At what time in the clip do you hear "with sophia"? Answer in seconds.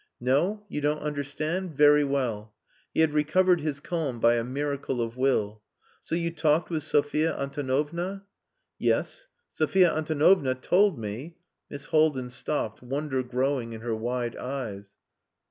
6.71-7.35